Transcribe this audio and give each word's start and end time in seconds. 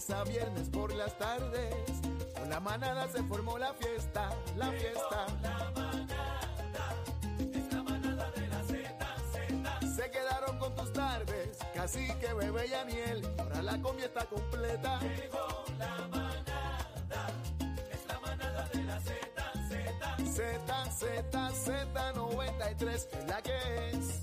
lunes 0.00 0.10
a 0.10 0.24
viernes 0.24 0.68
por 0.68 0.92
las 0.94 1.16
tardes. 1.18 1.74
Con 2.38 2.48
la 2.48 2.60
manada 2.60 3.08
se 3.08 3.22
formó 3.24 3.58
la 3.58 3.72
fiesta, 3.74 4.30
la 4.56 4.70
fiesta. 4.70 5.26
La 5.42 5.70
manada, 5.74 6.94
es 7.38 7.72
la 7.72 7.82
manada 7.82 8.30
de 8.30 8.48
la 8.48 8.62
Z, 8.64 9.16
Z. 9.32 9.94
Se 9.94 10.10
quedaron 10.10 10.58
con 10.58 10.74
tus 10.74 10.92
tardes, 10.92 11.58
cacique, 11.74 12.32
bebé 12.34 12.68
y 12.68 12.74
Aniel. 12.74 13.34
Ahora 13.38 13.62
la 13.62 13.78
comida 13.80 14.06
está 14.06 14.24
completa. 14.26 15.00
Llegó 15.00 15.64
la 15.78 16.08
manada, 16.08 17.26
es 17.92 18.06
la 18.06 18.20
manada 18.20 18.68
de 18.72 18.84
la 18.84 19.00
Z, 19.00 19.14
Z. 19.68 20.24
Z, 20.24 20.90
Z, 20.92 21.50
Z93 22.14 22.88
es 22.88 23.08
la 23.26 23.42
que 23.42 23.90
es. 23.90 24.20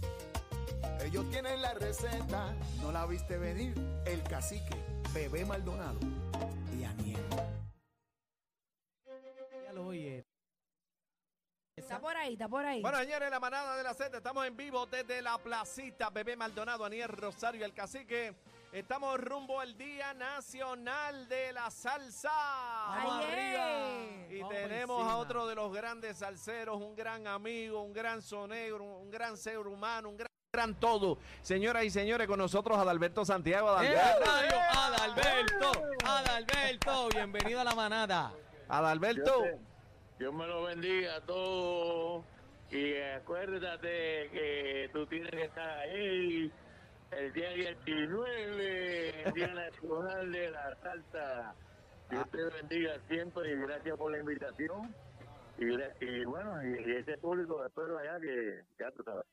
Ellos 1.04 1.30
tienen 1.30 1.62
la 1.62 1.74
receta, 1.74 2.54
no 2.82 2.92
la 2.92 3.06
viste 3.06 3.38
venir. 3.38 3.76
El 4.06 4.24
cacique, 4.24 4.76
bebé 5.14 5.46
Maldonado 5.46 6.00
y 6.78 6.84
Aniel. 6.84 7.24
Ya 9.66 9.74
lo 9.74 9.88
oye. 9.88 10.26
Está 11.76 12.00
por 12.00 12.16
ahí, 12.18 12.34
está 12.34 12.48
por 12.48 12.66
ahí. 12.66 12.82
Bueno, 12.82 12.98
señores, 13.00 13.30
la 13.30 13.40
manada 13.40 13.78
de 13.78 13.84
la 13.84 13.94
Z, 13.94 14.18
estamos 14.18 14.46
en 14.48 14.58
vivo 14.58 14.86
desde 14.88 15.22
la 15.22 15.38
placita 15.38 16.10
Bebé 16.10 16.36
Maldonado, 16.36 16.84
Aniel 16.84 17.10
Rosario 17.10 17.62
y 17.62 17.64
el 17.64 17.74
Cacique. 17.74 18.34
Estamos 18.72 19.20
rumbo 19.22 19.60
al 19.60 19.78
Día 19.78 20.14
Nacional 20.14 21.28
de 21.30 21.54
la 21.54 21.70
Salsa. 21.72 22.30
Vamos 22.30 23.24
Ay, 23.26 23.32
arriba. 23.32 24.28
Y 24.30 24.42
Vamos 24.42 24.54
tenemos 24.56 25.00
encima. 25.00 25.14
a 25.14 25.18
otro 25.18 25.48
de 25.48 25.56
los 25.56 25.72
grandes 25.74 26.18
salseros, 26.18 26.82
un 26.82 26.96
gran 26.96 27.28
amigo, 27.28 27.82
un 27.82 27.94
gran 27.94 28.22
sonegro, 28.22 28.84
un 28.84 29.10
gran 29.10 29.38
ser 29.38 29.60
humano, 29.60 30.10
un 30.10 30.18
gran, 30.18 30.28
todo. 30.80 31.18
Señoras 31.42 31.84
y 31.86 31.90
señores, 31.90 32.28
con 32.28 32.40
nosotros 32.40 32.78
Adalberto 32.78 33.24
Santiago. 33.26 33.70
¡Eh, 33.82 33.88
Adalberto, 33.98 34.26
radio! 34.26 34.58
Adalberto, 34.74 35.72
Adalberto, 36.04 37.10
bienvenido 37.14 37.60
a 37.62 37.64
la 37.64 37.76
manada. 37.76 38.32
Adalberto. 38.68 39.42
Dios, 39.44 39.44
te- 39.44 39.60
Dios 40.20 40.34
me 40.34 40.48
lo 40.48 40.64
bendiga 40.64 41.16
a 41.18 41.22
todos. 41.22 42.26
Y 42.72 42.98
acuérdate 42.98 44.30
que 44.32 44.90
tú 44.92 45.06
tienes 45.08 45.32
que 45.32 45.44
estar 45.44 45.70
ahí 45.80 46.52
el 47.12 47.34
día 47.34 47.50
19, 47.52 49.24
el 49.24 49.34
Día 49.34 49.48
Nacional 49.48 50.32
de 50.32 50.52
la 50.52 50.76
Salsa. 50.82 51.54
Dios 52.10 52.26
te 52.32 52.44
bendiga 52.44 52.94
siempre 53.10 53.52
y 53.52 53.56
gracias 53.56 53.96
por 53.98 54.12
la 54.12 54.20
invitación. 54.20 54.94
Y 55.60 56.26
bueno, 56.26 56.62
y, 56.64 56.90
y 56.92 56.96
ese 56.98 57.18
público 57.18 57.66
espero 57.66 57.98
allá 57.98 58.20
que 58.20 58.62
ya 58.80 58.92
tú 58.92 59.04
sabes. 59.04 59.24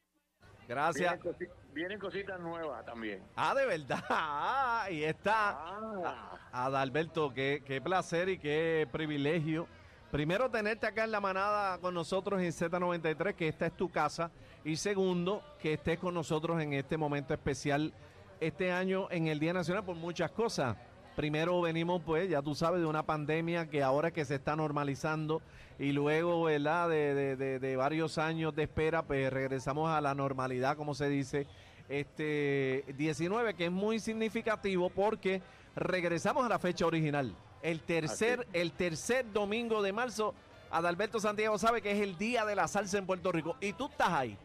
Gracias. 0.69 1.21
Vienen, 1.23 1.35
cosi- 1.39 1.51
vienen 1.73 1.99
cositas 1.99 2.41
nuevas 2.41 2.85
también. 2.87 3.23
Ah, 3.37 3.55
de 3.55 3.67
verdad. 3.67 4.03
Ah, 4.11 4.87
y 4.91 5.03
está. 5.05 5.51
Ah, 5.57 6.39
Adalberto, 6.53 7.33
qué, 7.33 7.63
qué 7.65 7.81
placer 7.81 8.29
y 8.29 8.39
qué 8.39 8.87
privilegio. 8.91 9.67
Primero, 10.11 10.49
tenerte 10.51 10.87
acá 10.87 11.05
en 11.05 11.11
la 11.11 11.21
manada 11.21 11.79
con 11.79 11.93
nosotros 11.95 12.41
en 12.41 12.53
Z93, 12.53 13.35
que 13.35 13.49
esta 13.49 13.67
es 13.67 13.77
tu 13.77 13.91
casa. 13.91 14.31
Y 14.65 14.77
segundo, 14.77 15.43
que 15.59 15.73
estés 15.75 15.99
con 15.99 16.15
nosotros 16.15 16.61
en 16.63 16.73
este 16.73 16.97
momento 16.97 17.35
especial 17.35 17.93
este 18.41 18.71
año 18.73 19.09
en 19.11 19.27
el 19.27 19.39
Día 19.41 19.53
Nacional 19.53 19.85
por 19.85 19.97
muchas 19.97 20.31
cosas. 20.31 20.77
Primero 21.17 21.61
venimos, 21.61 22.03
pues, 22.05 22.29
ya 22.29 22.43
tú 22.43 22.55
sabes, 22.55 22.81
de 22.81 22.87
una 22.87 23.05
pandemia 23.05 23.69
que 23.71 23.83
ahora 23.83 24.11
que 24.11 24.25
se 24.25 24.35
está 24.35 24.57
normalizando 24.57 25.41
y 25.79 25.93
luego, 25.93 26.45
¿verdad?, 26.45 26.89
de, 26.89 27.15
de- 27.15 27.37
de- 27.37 27.59
de 27.61 27.77
varios 27.77 28.19
años 28.19 28.55
de 28.55 28.65
espera, 28.65 29.03
pues 29.03 29.33
regresamos 29.33 29.91
a 29.91 30.01
la 30.01 30.15
normalidad, 30.15 30.77
como 30.77 30.95
se 30.95 31.09
dice, 31.09 31.47
este 31.89 32.85
19, 32.97 33.55
que 33.55 33.67
es 33.67 33.71
muy 33.73 34.01
significativo 34.01 34.91
porque 34.91 35.41
regresamos 35.77 36.45
a 36.45 36.49
la 36.49 36.59
fecha 36.59 36.87
original. 36.87 37.35
El 37.63 37.81
tercer, 37.81 38.47
el 38.53 38.73
tercer 38.73 39.33
domingo 39.33 39.83
de 39.83 39.93
marzo, 39.93 40.35
Adalberto 40.71 41.21
Santiago 41.21 41.57
sabe 41.59 41.81
que 41.81 41.93
es 41.93 42.01
el 42.01 42.19
día 42.19 42.45
de 42.45 42.57
la 42.57 42.67
salsa 42.69 42.99
en 42.99 43.07
Puerto 43.07 43.31
Rico. 43.33 43.57
Y 43.61 43.73
tú 43.73 43.87
estás 43.87 44.11
ahí. 44.11 44.37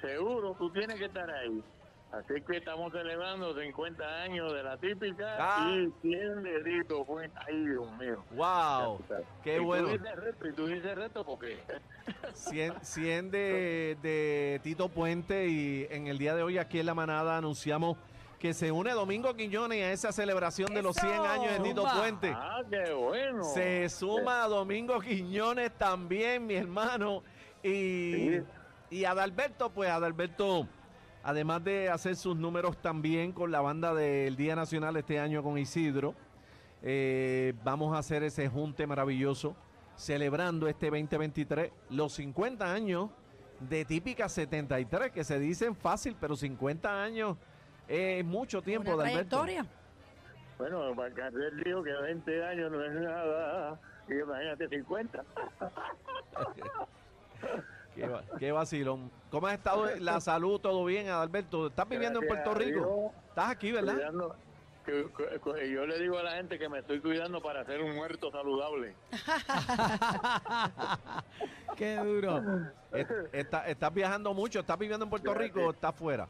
Seguro, 0.00 0.54
tú 0.58 0.70
tienes 0.70 0.96
que 0.98 1.04
estar 1.04 1.30
ahí. 1.30 1.62
Así 2.12 2.40
que 2.42 2.56
estamos 2.56 2.92
celebrando 2.92 3.54
50 3.58 4.04
años 4.22 4.52
de 4.52 4.62
la 4.64 4.76
típica 4.78 5.36
Ah. 5.38 5.70
y 5.70 5.92
100 6.02 6.42
de 6.42 6.58
Rito 6.58 7.04
Puente. 7.04 7.38
Ay, 7.46 7.64
Dios 7.66 7.92
mío. 7.98 8.24
¡Wow! 8.32 9.00
¡Qué 9.44 9.56
y 9.56 9.58
bueno! 9.60 9.86
Tú 9.88 9.92
dices 9.98 10.16
reto, 10.16 10.48
y 10.48 10.52
tú 10.52 10.66
dices 10.66 10.94
reto 10.96 11.24
porque 11.24 11.58
100, 12.34 12.74
100 12.82 13.30
de, 13.30 13.96
de 14.02 14.60
Tito 14.64 14.88
Puente 14.88 15.46
y 15.46 15.86
en 15.90 16.08
el 16.08 16.18
día 16.18 16.34
de 16.34 16.42
hoy 16.42 16.58
aquí 16.58 16.80
en 16.80 16.86
La 16.86 16.94
Manada 16.94 17.36
anunciamos 17.36 17.96
que 18.40 18.54
se 18.54 18.72
une 18.72 18.90
Domingo 18.92 19.34
Quiñones 19.36 19.84
a 19.84 19.92
esa 19.92 20.10
celebración 20.12 20.74
de 20.74 20.82
los 20.82 20.96
100 20.96 21.12
¡Eso! 21.12 21.24
años 21.26 21.52
de 21.52 21.60
Tito. 21.60 21.84
Puente. 21.96 22.32
Ah, 22.34 22.62
qué 22.68 22.92
bueno. 22.92 23.44
Se 23.44 23.88
suma 23.88 24.42
a 24.44 24.48
Domingo 24.48 24.98
Quiñones 25.00 25.70
también, 25.78 26.44
mi 26.46 26.54
hermano. 26.56 27.22
Y, 27.62 27.68
Sí. 28.30 28.42
y 28.90 29.04
Adalberto, 29.04 29.70
pues 29.70 29.90
Adalberto, 29.90 30.66
además 31.22 31.62
de 31.64 31.90
hacer 31.90 32.16
sus 32.16 32.36
números 32.36 32.76
también 32.78 33.32
con 33.32 33.50
la 33.50 33.60
banda 33.60 33.94
del 33.94 34.36
Día 34.36 34.56
Nacional 34.56 34.96
este 34.96 35.20
año 35.20 35.42
con 35.42 35.58
Isidro, 35.58 36.14
eh, 36.82 37.54
vamos 37.62 37.94
a 37.94 37.98
hacer 37.98 38.22
ese 38.22 38.48
junte 38.48 38.86
maravilloso, 38.86 39.54
celebrando 39.96 40.66
este 40.66 40.86
2023, 40.86 41.72
los 41.90 42.14
50 42.14 42.72
años 42.72 43.10
de 43.60 43.84
Típica 43.84 44.28
73, 44.28 45.12
que 45.12 45.24
se 45.24 45.38
dicen 45.38 45.76
fácil, 45.76 46.16
pero 46.18 46.36
50 46.36 47.02
años 47.02 47.36
es 47.86 48.24
mucho 48.24 48.62
tiempo, 48.62 48.94
Una 48.94 49.04
Adalberto. 49.04 49.42
trayectoria. 49.42 49.66
Bueno, 50.56 50.94
para 50.94 51.14
Carrel 51.14 51.62
dijo 51.62 51.82
que 51.82 51.92
20 51.92 52.44
años 52.44 52.70
no 52.70 52.84
es 52.84 52.92
nada. 52.92 53.80
Y 54.08 54.14
imagínate 54.14 54.68
50. 54.68 55.24
Qué, 58.00 58.38
qué 58.38 58.52
vacilón. 58.52 59.10
¿Cómo 59.30 59.46
has 59.46 59.54
estado? 59.54 59.86
La 60.00 60.20
salud, 60.20 60.60
todo 60.60 60.84
bien, 60.84 61.08
Adalberto. 61.08 61.68
¿Estás 61.68 61.88
viviendo 61.88 62.20
en 62.22 62.28
Puerto 62.28 62.54
Rico? 62.54 62.80
Dios, 62.80 63.12
¿Estás 63.28 63.50
aquí, 63.50 63.72
verdad? 63.72 63.94
cuidando- 63.94 64.36
que- 64.84 65.06
que- 65.16 65.40
que- 65.40 65.70
yo 65.70 65.86
le 65.86 65.98
digo 65.98 66.18
a 66.18 66.22
la 66.22 66.32
gente 66.32 66.58
que 66.58 66.68
me 66.68 66.78
estoy 66.78 67.00
cuidando 67.00 67.40
para 67.42 67.64
ser 67.66 67.82
un 67.82 67.94
muerto 67.94 68.30
saludable. 68.32 68.94
Qué 71.76 71.96
duro. 71.96 72.42
Est- 72.92 73.10
está- 73.32 73.66
¿Estás 73.68 73.94
viajando 73.94 74.34
mucho? 74.34 74.60
¿Estás 74.60 74.78
viviendo 74.78 75.04
en 75.04 75.10
Puerto 75.10 75.30
Gracias. 75.32 75.54
Rico 75.54 75.68
o 75.68 75.70
estás 75.70 75.94
fuera? 75.94 76.26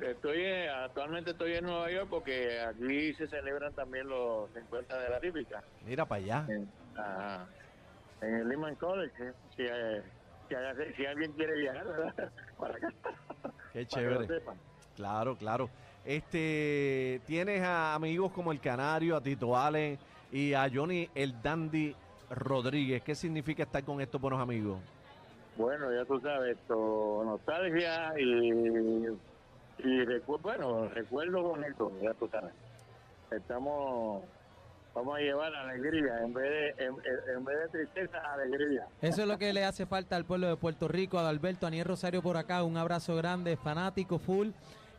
Estoy 0.00 0.40
eh, 0.42 0.68
actualmente 0.68 1.30
estoy 1.30 1.54
en 1.54 1.64
Nueva 1.64 1.90
York 1.90 2.08
porque 2.10 2.60
aquí 2.60 3.14
se 3.14 3.26
celebran 3.28 3.72
también 3.72 4.06
los 4.08 4.50
50 4.52 4.98
de 4.98 5.08
la 5.08 5.20
típica. 5.20 5.62
Mira 5.86 6.04
para 6.04 6.22
allá. 6.22 6.44
En, 6.48 6.68
ajá, 6.98 7.46
en 8.20 8.34
el 8.34 8.48
Lehman 8.48 8.74
College. 8.74 9.32
eh, 9.58 10.02
Si, 10.48 10.54
eh, 10.54 10.94
si, 10.96 11.06
alguien 11.06 11.32
quiere 11.32 11.54
viajar, 11.60 11.86
¿verdad? 11.86 12.32
Para 12.58 12.74
acá. 12.76 12.88
Qué 13.72 13.80
que 13.80 13.86
chévere. 13.86 14.26
sepan. 14.26 14.58
Claro, 14.96 15.36
claro. 15.36 15.68
Este, 16.04 17.20
tienes 17.26 17.62
a 17.62 17.94
amigos 17.94 18.30
como 18.32 18.52
el 18.52 18.60
Canario, 18.60 19.16
a 19.16 19.20
Tito 19.20 19.56
Allen 19.56 19.98
y 20.30 20.52
a 20.54 20.70
Johnny 20.72 21.08
el 21.14 21.40
Dandy 21.42 21.94
Rodríguez. 22.30 23.02
¿Qué 23.02 23.14
significa 23.14 23.64
estar 23.64 23.82
con 23.84 24.00
estos 24.00 24.20
buenos 24.20 24.40
amigos? 24.40 24.78
Bueno, 25.56 25.92
ya 25.92 26.04
tú 26.04 26.20
sabes, 26.20 26.56
esto, 26.56 27.22
nostalgia 27.24 28.12
y, 28.18 28.24
y 29.78 30.00
recu- 30.04 30.40
bueno, 30.40 30.88
recuerdo 30.88 31.42
bonito, 31.42 31.90
ya 32.02 32.12
tú 32.14 32.28
sabes. 32.28 32.52
Estamos, 33.30 34.22
vamos 34.96 35.16
a 35.16 35.20
llevar 35.20 35.54
alegría, 35.54 36.22
en 36.24 36.32
vez 36.32 36.76
de, 36.76 36.84
en, 36.86 37.44
vez 37.44 37.56
de 37.64 37.68
tristeza, 37.68 38.18
alegría. 38.32 38.86
Eso 39.02 39.22
es 39.22 39.28
lo 39.28 39.38
que 39.38 39.52
le 39.52 39.62
hace 39.62 39.84
falta 39.84 40.16
al 40.16 40.24
pueblo 40.24 40.48
de 40.48 40.56
Puerto 40.56 40.88
Rico. 40.88 41.18
Adalberto, 41.18 41.66
Aniel 41.66 41.84
Rosario 41.84 42.22
por 42.22 42.38
acá, 42.38 42.62
un 42.64 42.78
abrazo 42.78 43.14
grande, 43.14 43.58
fanático, 43.58 44.18
full. 44.18 44.48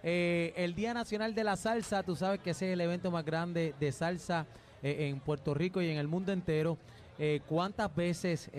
Eh, 0.03 0.53
el 0.55 0.75
Día 0.75 0.93
Nacional 0.93 1.33
de 1.33 1.43
la 1.43 1.55
Salsa, 1.55 2.03
tú 2.03 2.15
sabes 2.15 2.39
que 2.39 2.51
ese 2.51 2.67
es 2.67 2.73
el 2.73 2.81
evento 2.81 3.09
más 3.09 3.25
grande 3.25 3.73
de 3.79 3.91
salsa 3.91 4.45
eh, 4.83 5.07
en 5.09 5.19
Puerto 5.19 5.55
Rico 5.55 5.81
y 5.81 5.89
en 5.89 5.97
el 5.97 6.07
mundo 6.07 6.31
entero. 6.31 6.77
Eh, 7.17 7.41
¿Cuántas 7.47 7.93
veces, 7.95 8.51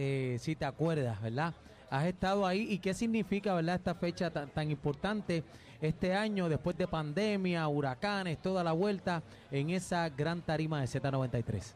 si 0.43 0.56
te 0.56 0.64
acuerdas, 0.64 1.23
verdad? 1.23 1.55
Has 1.90 2.06
estado 2.06 2.46
ahí 2.46 2.67
y 2.70 2.79
qué 2.79 2.94
significa, 2.94 3.55
verdad, 3.55 3.76
esta 3.76 3.94
fecha 3.94 4.31
tan, 4.31 4.49
tan 4.50 4.70
importante 4.70 5.43
este 5.81 6.14
año, 6.14 6.49
después 6.49 6.76
de 6.76 6.87
pandemia, 6.87 7.67
huracanes, 7.69 8.38
toda 8.43 8.64
la 8.64 8.73
vuelta 8.73 9.23
en 9.50 9.70
esa 9.70 10.08
gran 10.08 10.43
tarima 10.43 10.81
de 10.81 10.87
Z93. 10.87 11.75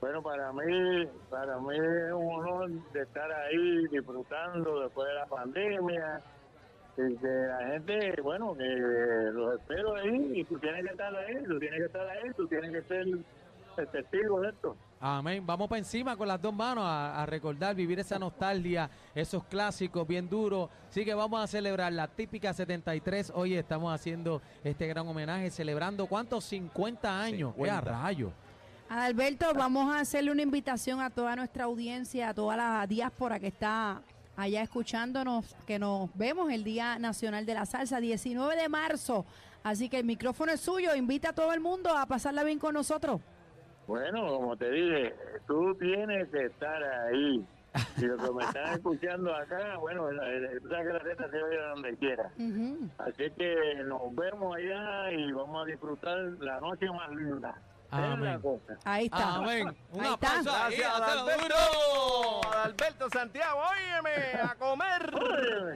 Bueno, 0.00 0.22
para 0.22 0.52
mí, 0.52 1.08
para 1.30 1.58
mí 1.58 1.76
es 1.76 2.12
un 2.12 2.34
honor 2.34 2.70
de 2.92 3.02
estar 3.02 3.32
ahí 3.32 3.86
disfrutando 3.88 4.80
después 4.80 5.08
de 5.08 5.14
la 5.14 5.26
pandemia 5.26 6.20
que 6.96 7.02
la 7.22 7.66
gente, 7.68 8.20
bueno, 8.22 8.54
que 8.56 8.64
los 8.64 9.58
espero 9.58 9.96
ahí 9.96 10.32
y 10.34 10.44
tú 10.44 10.58
tienes 10.58 10.82
que 10.84 10.90
estar 10.92 11.14
ahí, 11.14 11.44
tú 11.44 11.58
tienes 11.58 11.78
que 11.80 11.86
estar 11.86 12.08
ahí, 12.08 12.30
tú 12.36 12.46
tienes 12.46 12.70
que 12.70 12.82
ser 12.82 13.06
el 13.76 13.88
testigo 13.88 14.40
de 14.40 14.48
esto. 14.48 14.76
Amén. 14.98 15.44
Vamos 15.44 15.68
para 15.68 15.78
encima 15.78 16.16
con 16.16 16.26
las 16.26 16.40
dos 16.40 16.54
manos 16.54 16.84
a, 16.84 17.22
a 17.22 17.26
recordar, 17.26 17.74
vivir 17.74 17.98
esa 17.98 18.18
nostalgia, 18.18 18.88
esos 19.14 19.44
clásicos 19.44 20.08
bien 20.08 20.28
duros. 20.28 20.70
Así 20.88 21.04
que 21.04 21.12
vamos 21.12 21.42
a 21.42 21.46
celebrar 21.46 21.92
la 21.92 22.08
típica 22.08 22.54
73. 22.54 23.32
Hoy 23.34 23.54
estamos 23.54 23.94
haciendo 23.94 24.40
este 24.64 24.86
gran 24.86 25.06
homenaje, 25.06 25.50
celebrando 25.50 26.06
¿cuántos? 26.06 26.44
50 26.44 27.20
años. 27.20 27.54
¡Qué 27.54 27.70
a 27.70 27.80
50. 27.80 27.90
rayo! 27.90 28.32
Adalberto, 28.88 29.52
vamos 29.52 29.92
a 29.92 30.00
hacerle 30.00 30.30
una 30.30 30.42
invitación 30.42 31.00
a 31.00 31.10
toda 31.10 31.36
nuestra 31.36 31.64
audiencia, 31.64 32.30
a 32.30 32.34
toda 32.34 32.56
la 32.56 32.86
diáspora 32.86 33.38
que 33.38 33.48
está 33.48 34.00
allá 34.36 34.62
escuchándonos, 34.62 35.56
que 35.66 35.78
nos 35.78 36.08
vemos 36.14 36.50
el 36.52 36.64
Día 36.64 36.98
Nacional 36.98 37.44
de 37.44 37.54
la 37.54 37.66
Salsa, 37.66 38.00
19 38.00 38.56
de 38.56 38.68
marzo. 38.68 39.26
Así 39.62 39.88
que 39.88 39.98
el 39.98 40.04
micrófono 40.04 40.52
es 40.52 40.60
suyo, 40.60 40.94
invita 40.94 41.30
a 41.30 41.32
todo 41.32 41.52
el 41.52 41.60
mundo 41.60 41.96
a 41.96 42.06
pasarla 42.06 42.44
bien 42.44 42.58
con 42.58 42.74
nosotros. 42.74 43.20
Bueno, 43.86 44.26
como 44.26 44.56
te 44.56 44.70
dije, 44.70 45.14
tú 45.46 45.74
tienes 45.76 46.28
que 46.30 46.46
estar 46.46 46.82
ahí. 46.82 47.44
Y 47.98 48.00
los 48.06 48.22
que 48.22 48.32
me 48.32 48.42
están 48.44 48.72
escuchando 48.74 49.34
acá, 49.34 49.76
bueno, 49.78 50.08
sabes 50.16 50.60
que 50.60 50.92
la 50.92 50.98
reta 50.98 51.30
se 51.30 51.42
oye 51.42 51.58
donde 51.58 51.96
quiera. 51.98 52.30
Así 52.98 53.30
que 53.36 53.82
nos 53.84 54.14
vemos 54.14 54.56
allá 54.56 55.10
y 55.12 55.30
vamos 55.32 55.62
a 55.62 55.66
disfrutar 55.66 56.16
la 56.40 56.58
noche 56.60 56.86
más 56.90 57.10
linda. 57.10 57.54
Amén. 57.90 58.40
Ahí 58.84 59.04
está. 59.04 59.34
Amén. 59.36 59.68
Un 59.92 60.00
Ahí 60.04 60.12
está. 60.12 60.28
aplauso 60.38 60.50
ahí, 60.50 60.76
Gracias. 60.76 61.00
Adalberto 62.54 63.10
Santiago, 63.10 63.60
óyeme, 63.70 64.40
a 64.42 64.54
comer. 64.56 64.85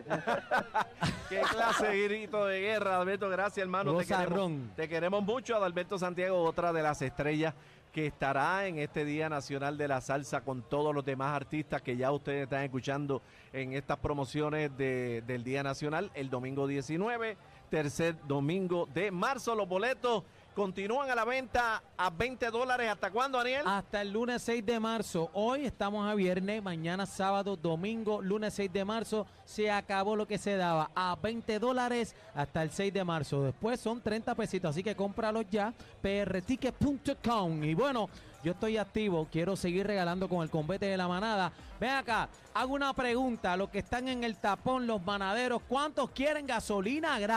Qué 1.29 1.41
clase 1.50 1.87
de 1.88 2.02
grito 2.05 2.44
de 2.47 2.61
guerra, 2.61 2.94
Adalberto. 2.97 3.29
Gracias, 3.29 3.58
hermano. 3.62 3.93
Te 3.93 4.06
queremos, 4.06 4.76
te 4.76 4.88
queremos 4.88 5.23
mucho, 5.23 5.56
Adalberto 5.56 5.99
Santiago, 5.99 6.43
otra 6.43 6.73
de 6.73 6.82
las 6.82 7.00
estrellas 7.02 7.55
que 7.93 8.06
estará 8.06 8.67
en 8.67 8.79
este 8.79 9.05
Día 9.05 9.29
Nacional 9.29 9.76
de 9.76 9.88
la 9.88 10.00
Salsa 10.00 10.43
con 10.43 10.62
todos 10.62 10.94
los 10.94 11.05
demás 11.05 11.35
artistas 11.35 11.82
que 11.82 11.97
ya 11.97 12.12
ustedes 12.12 12.44
están 12.44 12.62
escuchando 12.62 13.20
en 13.52 13.73
estas 13.73 13.99
promociones 13.99 14.76
de- 14.76 15.23
del 15.26 15.43
Día 15.43 15.64
Nacional 15.64 16.11
el 16.14 16.31
domingo 16.31 16.69
19, 16.69 17.37
tercer 17.69 18.14
domingo 18.29 18.87
de 18.94 19.11
marzo. 19.11 19.56
Los 19.56 19.69
boletos 19.69 20.23
continúan 20.55 21.11
a 21.11 21.14
la 21.14 21.25
venta 21.25 21.82
a 21.97 22.11
20 22.11 22.50
dólares. 22.50 22.91
¿Hasta 22.91 23.11
cuándo, 23.11 23.38
Daniel? 23.38 23.62
Hasta 23.67 24.02
el 24.02 24.12
lunes 24.12 24.43
6 24.43 24.64
de 24.64 24.81
marzo. 24.81 25.31
Hoy 25.32 25.64
estamos 25.64 26.11
a 26.11 26.14
viernes, 26.14 26.62
mañana 26.62 27.06
sábado, 27.06 27.56
domingo, 27.56 28.20
lunes 28.20 28.55
6 28.55 28.73
de 28.73 28.85
marzo. 28.85 29.26
Se 29.44 29.70
acabó 29.70 30.17
lo 30.17 30.26
que 30.26 30.38
se 30.38 30.56
daba 30.56 30.91
a 30.94 31.17
20 31.20 31.58
dólares 31.58 32.14
hasta 32.35 32.62
el 32.62 32.70
6 32.70 32.93
de 32.93 33.05
marzo. 33.05 33.43
Después 33.43 33.81
son 33.81 34.00
30 34.00 34.35
pesitos, 34.35 34.70
así 34.70 34.82
que 34.82 34.94
cómpralos 34.94 35.47
ya. 35.50 35.73
prticket.com. 36.02 37.64
Y 37.64 37.75
bueno, 37.75 38.08
yo 38.43 38.52
estoy 38.52 38.79
activo, 38.79 39.29
quiero 39.31 39.55
seguir 39.55 39.87
regalando 39.87 40.26
con 40.26 40.43
el 40.43 40.49
combate 40.49 40.87
de 40.87 40.97
la 40.97 41.06
manada. 41.06 41.52
Ven 41.79 41.91
acá, 41.91 42.29
hago 42.55 42.75
una 42.75 42.93
pregunta 42.94 43.56
los 43.56 43.69
que 43.69 43.81
están 43.81 44.08
en 44.08 44.25
el 44.25 44.37
tapón, 44.37 44.87
los 44.87 45.05
manaderos, 45.05 45.61
¿cuántos 45.69 46.11
quieren 46.11 46.47
gasolina 46.47 47.19
gratis? 47.19 47.29